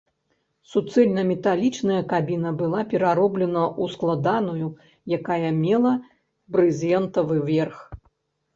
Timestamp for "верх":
7.55-7.77